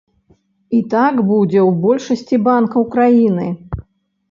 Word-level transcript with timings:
І 0.77 0.79
так 0.93 1.19
будзе 1.27 1.59
ў 1.67 1.69
большасці 1.85 2.41
банкаў 2.49 2.91
краіны. 2.99 3.47